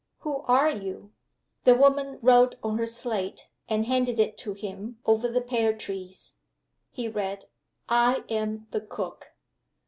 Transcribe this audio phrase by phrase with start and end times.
[0.21, 1.11] "Who are you?"
[1.63, 6.37] The woman wrote on her slate, and handed it to him over the pear trees.
[6.89, 7.45] He read:
[7.87, 9.33] "I am the cook."